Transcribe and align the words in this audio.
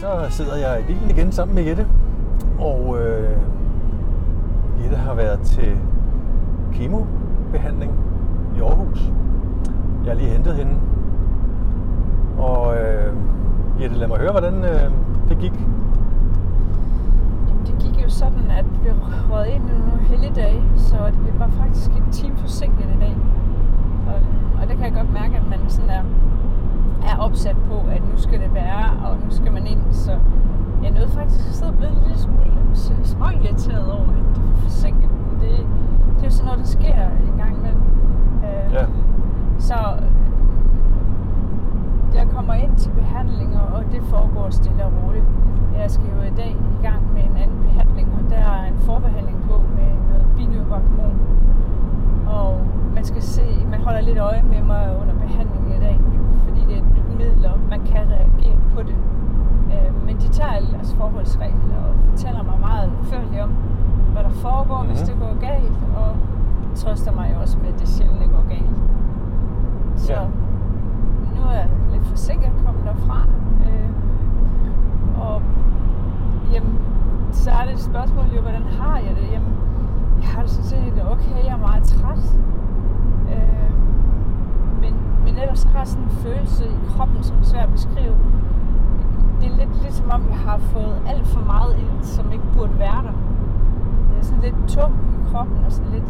så 0.00 0.26
sidder 0.30 0.56
jeg 0.56 0.80
i 0.80 0.82
bilen 0.82 1.10
igen 1.10 1.32
sammen 1.32 1.54
med 1.54 1.64
Jette. 1.64 1.86
Og 2.58 2.96
øh, 3.00 3.36
Jette 4.82 4.96
har 4.96 5.14
været 5.14 5.40
til 5.40 5.76
kemobehandling 6.72 7.92
i 8.56 8.60
Aarhus. 8.60 9.12
Jeg 10.04 10.12
har 10.12 10.18
lige 10.18 10.30
hentet 10.30 10.54
hende. 10.54 10.72
Og 12.38 12.74
øh, 12.76 13.14
Jette, 13.80 13.96
lad 13.96 14.08
mig 14.08 14.18
høre, 14.18 14.30
hvordan 14.30 14.54
øh, 14.54 14.90
det 15.28 15.38
gik. 15.38 15.52
Jamen, 17.48 17.66
det 17.66 17.74
gik 17.78 18.04
jo 18.04 18.10
sådan, 18.10 18.50
at 18.58 18.64
vi 18.82 18.90
rød 19.30 19.46
ind 19.46 19.64
i 19.70 19.78
nogle 19.88 20.02
helligdage, 20.02 20.62
så 20.76 20.96
det 21.26 21.38
var 21.38 21.48
faktisk 21.48 21.90
en 21.90 22.12
time 22.12 22.36
forsinket 22.36 22.84
i 22.96 22.98
dag. 23.00 23.16
Og, 24.06 24.14
og 24.62 24.68
det 24.68 24.76
kan 24.76 24.84
jeg 24.84 24.94
godt 24.94 25.12
mærke, 25.12 25.36
at 25.36 25.48
man 25.50 25.58
sådan 25.68 25.90
er, 25.90 26.02
er 27.10 27.16
opsat 27.18 27.56
på, 27.70 27.76
at 27.90 28.02
nu 28.12 28.16
skal 28.18 28.40
det 28.40 28.54
være, 28.54 28.84
og 29.06 29.16
nu 29.24 29.30
skal 29.30 29.52
man 29.52 29.66
ind. 29.66 29.80
Så 29.90 30.12
jeg 30.82 30.90
nåede 30.90 31.08
faktisk 31.08 31.40
at 31.48 31.54
sidde 31.54 31.70
og 31.72 31.76
blive 31.78 31.90
en 31.90 31.98
lille 32.02 32.18
smule 32.18 32.50
småirriteret 33.04 33.92
over, 33.92 34.02
at 34.02 34.24
det 34.34 34.42
var 34.48 34.56
forsinket. 34.62 35.10
Men 35.10 35.40
det, 35.40 35.50
det 36.14 36.20
er 36.20 36.24
jo 36.24 36.30
sådan 36.30 36.44
noget, 36.46 36.58
der 36.60 36.66
sker 36.66 36.94
en 37.28 37.34
gang 37.38 37.52
imellem. 37.58 37.82
Øh, 38.44 38.72
Ja. 38.74 38.84
Så 39.58 39.74
jeg 42.14 42.26
kommer 42.34 42.54
ind 42.54 42.76
til 42.76 42.90
behandling, 42.90 43.56
og- 43.56 43.84
det 43.92 44.02
foregår 44.02 44.50
stille 44.50 44.84
og 44.84 44.92
roligt. 45.04 45.24
Jeg 45.78 45.90
skal 45.90 46.04
jo 46.16 46.22
i 46.22 46.34
dag 46.36 46.56
i 46.78 46.86
gang 46.86 47.02
med 47.14 47.22
en 47.24 47.36
anden 47.42 47.58
behandling, 47.66 48.08
og 48.18 48.30
der 48.30 48.36
er 48.36 48.64
en 48.72 48.78
forbehandling 48.78 49.38
på 49.48 49.56
med 49.76 49.90
noget 50.10 50.26
binyrehormon. 50.36 51.16
Og 52.26 52.60
man 52.94 53.04
skal 53.04 53.22
se, 53.22 53.42
man 53.70 53.80
holder 53.80 54.00
lidt 54.00 54.18
øje 54.18 54.42
med 54.42 54.62
mig 54.62 54.96
under 55.00 55.14
behandlingen 55.14 55.72
i 55.76 55.80
dag, 55.86 56.00
fordi 56.44 56.60
det 56.68 56.74
er 56.74 56.78
et 56.78 56.88
nyt 56.96 57.16
middel, 57.18 57.46
og 57.46 57.58
man 57.70 57.80
kan 57.92 58.02
reagere 58.16 58.58
på 58.74 58.80
det. 58.82 58.96
Øh, 59.74 60.06
Men 60.06 60.16
de 60.16 60.28
tager 60.28 60.50
alle 60.50 60.68
deres 60.72 60.94
forholdsregler 60.94 61.76
og 61.88 61.94
fortæller 62.10 62.42
mig 62.42 62.58
meget 62.60 62.90
udførligt 63.00 63.42
om, 63.42 63.50
hvad 64.12 64.22
der 64.24 64.30
foregår, 64.30 64.76
mm-hmm. 64.82 64.88
hvis 64.90 65.00
Mhm. 65.00 65.08
det 65.10 65.16
går 65.28 65.34
galt, 65.48 65.78
og 65.96 66.10
trøster 66.74 67.12
mig 67.12 67.30
jo 67.34 67.40
også 67.40 67.58
med, 67.62 67.68
at 67.72 67.80
det 67.80 67.88
sjældent 67.88 68.20
det 68.20 68.30
går 68.30 68.44
galt. 68.48 68.76
Så 69.96 70.12
Ja. 70.12 70.20
nu 71.36 71.40
er 71.50 71.54
jeg 71.54 71.68
lidt 71.92 72.04
forsinket 72.04 72.50
kommet 72.66 72.84
derfra. 72.84 73.18
Øh, 73.68 73.90
og 75.20 75.42
jamen, 76.52 76.78
så 77.32 77.50
er 77.50 77.64
det 77.64 77.72
et 77.74 77.80
spørgsmål 77.80 78.24
jo, 78.36 78.40
hvordan 78.40 78.62
har 78.62 78.98
jeg 78.98 79.12
det? 79.20 79.26
Jamen, 79.32 79.52
jeg 80.20 80.28
har 80.28 80.42
det 80.42 80.50
sådan 80.50 80.64
set 80.70 81.02
okay, 81.12 81.44
jeg 81.44 81.52
er 81.52 81.58
meget 81.68 81.82
træt. 81.82 82.24
Øh, 83.34 83.70
men, 84.80 84.94
men 85.24 85.38
ellers 85.42 85.62
har 85.64 85.78
jeg 85.78 85.86
sådan 85.88 86.04
en 86.04 86.10
følelse 86.10 86.64
i 86.64 86.76
kroppen, 86.96 87.22
som 87.22 87.36
er 87.38 87.44
svær 87.44 87.62
at 87.62 87.72
beskrive. 87.72 88.14
Det 89.44 89.52
er 89.52 89.56
lidt 89.56 89.82
ligesom 89.82 90.06
om, 90.10 90.22
jeg 90.30 90.38
har 90.38 90.58
fået 90.58 90.96
alt 91.06 91.26
for 91.26 91.40
meget 91.52 91.72
ind, 91.82 92.02
som 92.02 92.32
ikke 92.32 92.44
burde 92.56 92.78
være 92.78 93.00
der. 93.08 93.14
Det 94.08 94.14
er 94.20 94.24
sådan 94.24 94.42
lidt 94.42 94.54
tung 94.68 94.92
i 94.94 95.30
kroppen 95.30 95.58
og 95.66 95.72
sådan 95.72 95.92
lidt, 95.92 96.08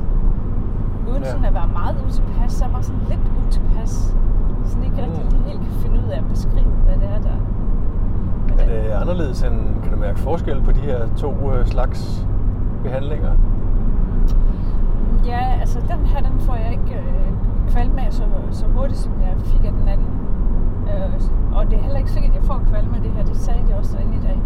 uden 1.11 1.23
Ja. 1.23 1.31
sådan 1.31 1.45
at 1.45 1.55
være 1.55 1.69
meget 1.81 1.97
utilpas, 2.07 2.53
så 2.53 2.65
er 2.65 2.69
jeg 2.69 2.73
bare 2.73 2.83
sådan 2.83 3.03
lidt 3.09 3.25
utilpas. 3.47 4.17
Sådan 4.65 4.85
ikke 4.85 4.97
rigtig 5.03 5.25
Mm. 5.25 5.45
helt 5.47 5.61
kan 5.61 5.73
finde 5.83 5.97
ud 6.05 6.09
af 6.15 6.19
at 6.19 6.29
beskrive, 6.29 6.71
hvad 6.87 6.95
det 6.95 7.09
er, 7.17 7.21
der 7.29 7.37
Er 8.63 8.67
det 8.67 8.91
anderledes 8.91 9.43
end, 9.43 9.83
kan 9.83 9.93
du 9.93 9.99
mærke 9.99 10.19
forskel 10.19 10.63
på 10.63 10.73
de 10.73 10.81
her 10.81 10.99
to 11.17 11.53
øh, 11.53 11.67
slags 11.67 12.27
behandlinger? 12.83 13.33
Ja, 15.27 15.41
altså 15.61 15.79
den 15.81 16.07
her, 16.07 16.21
den 16.21 16.41
får 16.41 16.55
jeg 16.55 16.71
ikke 16.73 16.95
øh, 16.95 17.33
kvalme 17.69 18.01
af 18.07 18.13
så, 18.13 18.23
så 18.51 18.65
hurtigt, 18.77 18.99
som 18.99 19.13
jeg 19.23 19.35
fik 19.45 19.65
af 19.65 19.73
den 19.73 19.89
anden. 19.89 20.07
Øh, 20.93 21.15
og 21.57 21.71
det 21.71 21.75
er 21.79 21.83
heller 21.83 21.99
ikke 21.99 22.11
sikkert, 22.11 22.31
at 22.33 22.37
jeg 22.41 22.45
får 22.45 22.61
kvalme 22.71 22.97
af 22.97 23.03
det 23.03 23.11
her. 23.11 23.25
Det 23.25 23.37
sagde 23.37 23.61
de 23.69 23.75
også 23.79 23.97
derinde 23.97 24.17
i 24.17 24.21
dag. 24.29 24.39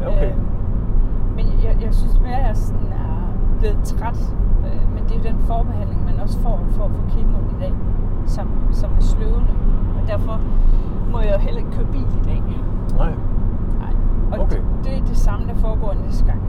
Ja, 0.00 0.08
okay. 0.08 0.30
Øh, 0.30 0.36
men 1.36 1.46
jeg, 1.64 1.76
jeg 1.84 1.94
synes 1.94 2.20
mere, 2.20 2.36
at 2.40 2.46
jeg 2.46 2.56
sådan 2.56 2.86
er 2.92 3.16
blevet 3.60 3.78
træt. 3.84 4.34
Øh, 4.66 4.82
men 4.94 5.02
det 5.04 5.12
er 5.12 5.18
jo 5.18 5.24
den 5.34 5.38
forbehandling, 5.46 6.04
man 6.04 6.20
også 6.20 6.38
får 6.40 6.60
for 6.70 6.84
at 6.84 6.90
få 6.90 7.00
kemoen 7.16 7.46
i 7.56 7.60
dag, 7.60 7.72
som, 8.26 8.48
som 8.72 8.90
er 8.98 9.00
sløvende. 9.02 9.52
Og 10.02 10.08
derfor 10.08 10.40
må 11.12 11.20
jeg 11.20 11.32
jo 11.34 11.38
heller 11.38 11.58
ikke 11.58 11.72
køre 11.72 11.86
bil 11.92 12.00
i 12.20 12.24
dag. 12.24 12.42
Nej. 12.96 13.12
Nej. 13.78 13.92
Og 14.32 14.38
Okay. 14.38 14.56
det, 14.56 14.64
det 14.84 14.98
er 14.98 15.04
det 15.04 15.16
samme, 15.16 15.46
der 15.46 15.54
foregår 15.54 15.94
næste 16.06 16.24
gang. 16.24 16.40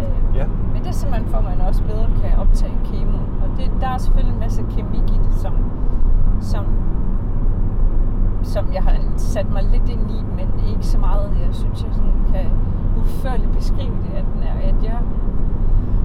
Øh, 0.00 0.36
Ja. 0.36 0.46
Men 0.72 0.82
det 0.82 0.88
er 0.88 0.92
simpelthen 0.92 1.28
for, 1.30 1.38
at 1.38 1.44
man 1.44 1.60
også 1.68 1.82
bedre 1.84 2.06
kan 2.22 2.38
optage 2.38 2.72
kemo. 2.84 3.18
Og 3.42 3.48
det, 3.56 3.70
der 3.80 3.88
er 3.88 3.98
selvfølgelig 3.98 4.34
en 4.34 4.40
masse 4.40 4.62
kemik 4.76 5.10
i 5.10 5.18
det, 5.24 5.32
som, 5.34 5.52
som, 6.40 6.64
som 8.42 8.72
jeg 8.72 8.82
har 8.82 8.96
sat 9.16 9.52
mig 9.52 9.62
lidt 9.72 9.88
ind 9.88 10.10
i, 10.10 10.24
men 10.36 10.48
ikke 10.72 10.86
så 10.86 10.98
meget. 10.98 11.30
Jeg 11.46 11.54
synes, 11.54 11.84
jeg 11.84 11.94
sådan 11.94 12.12
kan 12.32 12.46
udførligt 13.00 13.52
beskrive 13.52 13.96
det, 14.04 14.12
at, 14.16 14.24
den 14.34 14.42
er, 14.42 14.68
at 14.68 14.84
jeg 14.84 14.98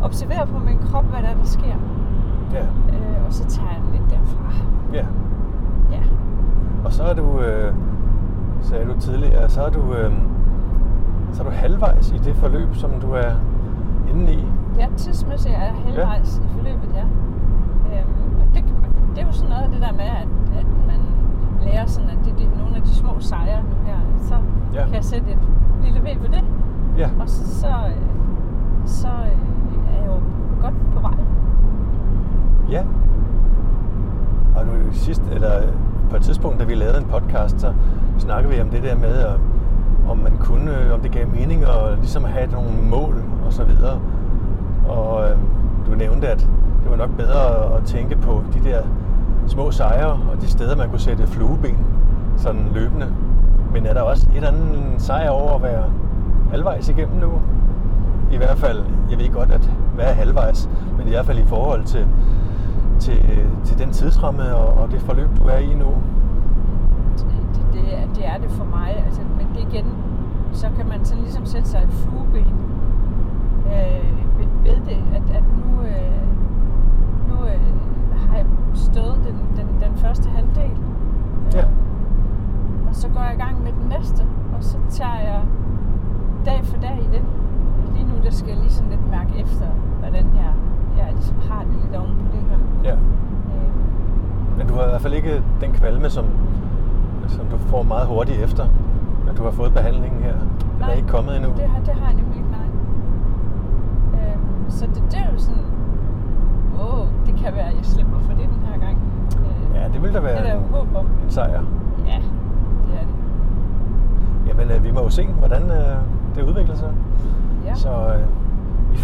observerer 0.04 0.46
på 0.46 0.60
min 0.60 0.78
krop, 0.78 1.06
hvad 1.06 1.22
der, 1.22 1.30
er, 1.30 1.36
der 1.36 1.46
sker. 1.46 1.76
Ja. 2.54 2.62
Øh, 2.62 3.26
og 3.28 3.34
så 3.34 3.46
tager 3.46 3.70
jeg 3.70 3.80
den 3.86 3.92
lidt 3.92 4.10
derfra. 4.12 4.52
ja. 4.94 5.06
Ja. 5.92 6.02
Og 6.86 6.94
så 6.94 7.04
er 7.04 7.14
du, 7.14 7.40
øh, 7.40 7.74
sagde 8.62 8.86
du 8.86 9.00
tidligere, 9.00 9.50
så 9.50 9.62
er 9.62 9.70
du, 9.70 9.94
øh, 9.94 10.12
så 11.34 11.44
er 11.44 11.46
du 11.48 11.52
halvvejs 11.52 12.12
i 12.12 12.18
det 12.18 12.36
forløb, 12.36 12.76
som 12.76 12.92
du 13.02 13.12
er 13.12 13.32
inde 14.10 14.34
i. 14.34 14.46
Ja, 14.80 14.88
tidsmæssigt 14.98 15.56
er 15.56 15.64
jeg 15.64 15.74
halvvejs 15.86 16.42
ja. 16.42 16.46
i 16.46 16.50
forløbet, 16.58 16.90
ja. 16.96 17.04
Øhm, 18.00 18.52
det, 18.54 18.64
det 19.16 19.22
er 19.22 19.28
jo 19.28 19.32
sådan 19.32 19.50
noget 19.50 19.64
af 19.64 19.70
det 19.70 19.82
der 19.82 19.92
med, 19.94 20.06
at, 20.22 20.28
at 20.60 20.66
man 21.66 21.74
lærer 21.74 21.86
sådan, 21.86 22.10
at 22.10 22.18
det, 22.26 22.46
er 22.46 22.58
nogle 22.60 22.76
af 22.76 22.82
de 22.82 22.96
små 22.96 23.10
sejre 23.20 23.62
nu 23.64 23.76
her. 23.86 23.98
Så 24.22 24.36
Ja. 24.74 24.86
kan 24.86 24.94
jeg 24.94 25.04
sætte 25.04 25.32
et 25.32 25.38
lille 25.84 26.00
V 26.00 26.18
på 26.20 26.28
det, 26.28 26.44
Ja. 26.98 27.10
og 27.20 27.30
så, 27.30 27.60
så, 27.60 27.68
så 28.86 29.08
øh, 29.08 29.94
er 29.94 30.00
jeg 30.02 30.06
jo 30.08 30.14
godt 30.62 30.74
på 30.94 31.00
vej. 31.02 31.14
Ja. 32.72 32.84
Og 34.56 34.66
nu 34.66 34.72
sidst, 34.92 35.22
eller 35.32 35.52
på 36.10 36.16
et 36.16 36.22
tidspunkt, 36.22 36.60
da 36.60 36.64
vi 36.66 36.74
lavede 36.76 36.98
en 36.98 37.06
podcast, 37.06 37.62
så 37.62 37.74
snakkede 38.18 38.54
vi 38.56 38.62
om 38.62 38.70
det 38.70 38.84
der 38.84 38.96
med, 38.96 39.26
om, 39.26 39.40
om 40.10 40.18
man 40.18 40.38
kunne, 40.40 40.80
øh, 40.86 40.94
om 40.94 41.00
det 41.00 41.12
gav 41.12 41.28
mening 41.28 41.64
at 41.64 41.98
ligesom 41.98 42.24
have 42.24 42.52
nogle 42.52 42.70
mål 42.92 43.24
og 43.46 43.54
så 43.54 43.64
videre. 43.64 44.00
Og 44.90 45.24
øh, 45.30 45.38
du 45.86 45.96
nævnte, 45.98 46.28
at 46.28 46.40
det 46.84 46.92
var 46.92 46.96
nok 46.98 47.10
bedre 47.18 47.76
at 47.78 47.84
tænke 47.84 48.16
på 48.16 48.44
de 48.54 48.70
der 48.70 48.82
små 49.48 49.72
sejre 49.72 50.20
og 50.32 50.42
de 50.42 50.48
steder, 50.48 50.76
man 50.76 50.90
kunne 50.90 51.00
sætte 51.00 51.28
flueben 51.28 51.78
sådan 52.38 52.70
løbende. 52.74 53.08
Men 53.74 53.86
er 53.86 53.94
der 53.94 54.02
også 54.02 54.30
et 54.30 54.36
eller 54.36 54.48
andet 54.48 55.02
sejr 55.02 55.30
over 55.30 55.56
at 55.56 55.64
være 55.64 55.84
halvvejs 56.52 56.90
igennem 56.90 57.20
nu? 57.20 57.32
I 58.32 58.38
hvert 58.38 58.58
fald, 58.58 58.84
jeg 59.10 59.20
ved 59.20 59.34
godt, 59.34 59.52
at 59.52 59.72
hvad 59.96 60.06
er 60.06 60.14
halvvejs, 60.14 60.70
men 60.98 61.08
i 61.08 61.10
hvert 61.10 61.26
fald 61.26 61.40
i 61.40 61.46
forhold 61.46 61.84
til, 61.84 62.08
til, 63.00 63.48
til 63.64 63.80
den 63.80 63.92
tidsramme 63.92 64.56
og, 64.56 64.84
og 64.84 64.92
det 64.92 65.02
forløb, 65.02 65.30
du 65.38 65.44
er 65.44 65.58
i 65.58 65.74
nu. 65.74 65.94
Det, 67.18 67.26
det, 67.56 67.64
det, 67.74 67.98
er, 67.98 68.14
det 68.16 68.28
er 68.28 68.38
det 68.38 68.52
for 68.52 68.66
mig. 68.66 69.04
Altså, 69.06 69.22
men 69.38 69.48
det 69.56 69.74
igen, 69.74 69.86
så 70.54 70.68
kan 70.78 70.88
man 70.90 71.06
sådan 71.06 71.24
ligesom 71.24 71.46
sætte 71.46 71.70
sig 71.70 71.80
et 71.80 71.94
flueben 71.94 72.56
øh, 73.66 74.40
ved, 74.40 74.48
ved 74.64 74.86
det, 74.86 75.00
at, 75.16 75.36
at 75.36 75.44
nu, 75.44 75.82
øh, 75.82 76.28
nu 77.30 77.46
øh, 77.46 77.62
har 78.30 78.38
jeg 78.38 78.46
stået 78.74 79.20
den, 79.28 79.36
den, 79.56 79.68
den 79.84 79.98
første 79.98 80.30
halvdel. 80.30 80.78
Ja. 81.54 81.66
Og 82.88 82.96
så 82.96 83.08
går 83.08 83.22
jeg 83.22 83.34
i 83.34 83.42
gang 83.42 83.64
med 83.64 83.72
den 83.72 83.90
næste, 83.90 84.24
og 84.58 84.64
så 84.64 84.78
tager 84.90 85.20
jeg 85.20 85.42
dag 86.46 86.62
for 86.64 86.78
dag 86.82 87.00
i 87.02 87.16
den. 87.18 87.26
Lige 87.94 88.06
nu 88.06 88.24
der 88.24 88.25
skal 88.36 88.50
jeg 88.54 88.58
lige 88.58 88.72
sådan 88.72 88.90
lidt 88.90 89.10
mærke 89.12 89.34
efter, 89.44 89.68
hvordan 90.00 90.26
jeg, 90.44 90.52
jeg 90.98 91.08
ligesom 91.16 91.38
har 91.50 91.60
det 91.64 91.74
lidt 91.84 91.96
oven 92.02 92.16
på 92.22 92.26
det 92.34 92.42
her. 92.50 92.58
Ja. 92.90 92.96
Øh, 92.96 93.70
Men 94.58 94.68
du 94.68 94.74
har 94.74 94.84
i 94.84 94.90
hvert 94.90 95.02
fald 95.02 95.14
ikke 95.14 95.44
den 95.62 95.72
kvalme, 95.72 96.10
som, 96.10 96.26
som 97.28 97.46
du 97.46 97.58
får 97.58 97.84
meget 97.84 98.08
hurtigt 98.08 98.40
efter, 98.48 98.66
at 99.30 99.38
du 99.38 99.44
har 99.44 99.52
fået 99.52 99.74
behandlingen 99.74 100.22
her. 100.24 100.34
Den 100.80 100.84
er 100.90 100.94
ikke 100.94 101.08
kommet 101.08 101.36
endnu. 101.38 101.52
Det 101.58 101.68
har, 101.74 101.80
det 101.80 101.94
har 101.94 102.06
jeg 102.06 102.16
nemlig 102.16 102.36
ikke, 102.38 102.50
nej. 102.52 102.68
Øhm, 104.22 104.70
så 104.70 104.86
det, 104.86 105.04
det 105.12 105.20
er 105.20 105.32
jo 105.34 105.38
sådan, 105.40 105.64
åh, 106.82 107.06
det 107.26 107.36
kan 107.36 107.54
være, 107.56 107.68
at 107.72 107.76
jeg 107.78 107.86
slipper 107.86 108.20
for 108.20 108.34
det 108.34 108.46
den 108.50 108.62
her 108.72 108.80
gang. 108.86 108.98
Øh, 109.40 109.76
Ja, 109.76 109.88
det 109.94 110.04
vil 110.04 110.14
da 110.14 110.20
være 110.20 110.32
Det 110.42 110.50
er 110.50 110.54
der 110.54 110.60
en, 110.60 110.74
håb 110.74 110.88
om. 110.96 111.06
en 111.24 111.30
sejr. 111.30 111.62
Ja, 112.08 112.18
det 112.84 112.94
er 113.00 113.06
det. 113.10 113.16
Jamen, 114.48 114.72
øh, 114.72 114.84
vi 114.84 114.92
må 114.92 115.02
jo 115.04 115.10
se, 115.10 115.28
hvordan 115.28 115.64
øh, 115.64 115.96
det 116.36 116.44
udvikler 116.50 116.76
sig. 116.76 116.92
Ja. 117.66 117.76
Så 117.76 117.90
øh, 117.90 118.25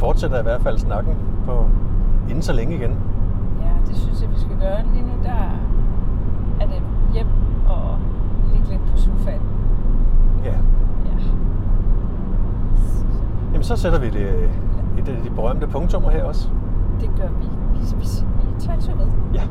fortsætter 0.02 0.40
i 0.40 0.44
hvert 0.44 0.62
fald 0.62 0.78
snakken 0.78 1.16
på 1.46 1.70
inden 2.30 2.42
så 2.42 2.54
længe 2.54 2.76
igen. 2.76 2.94
ja, 3.62 3.74
det 3.88 3.96
synes 3.98 4.22
jeg, 4.22 4.30
vi 4.30 4.40
skal 4.40 4.58
gøre. 4.60 4.80
Lige 4.94 5.04
nu, 5.04 5.14
der 5.24 5.42
er 6.62 6.66
det 6.66 6.82
hjem 7.14 7.28
og 7.70 7.98
ligge 8.54 8.68
lidt 8.70 8.82
på 8.92 8.98
sofaen. 8.98 9.42
Ja. 10.44 10.56
Ja. 11.06 11.18
Jamen, 13.52 13.64
så 13.64 13.76
sætter 13.76 14.00
vi 14.00 14.10
det, 14.10 14.50
et 14.98 15.08
af 15.08 15.22
de 15.24 15.30
berømte 15.30 15.68
punktummer 15.68 16.10
her 16.10 16.24
også. 16.24 16.50
Det 17.02 17.10
gør 17.18 17.28
vi. 17.28 17.48
Vi, 17.74 17.80
vi, 18.00 18.06
vi 18.38 18.60
tager 18.60 18.76
en 18.76 18.82
tur 18.82 18.96
med. 18.96 19.06
Ja. 19.34 19.44